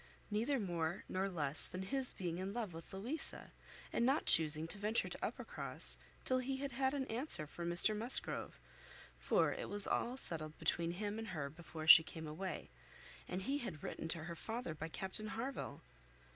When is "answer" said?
7.05-7.45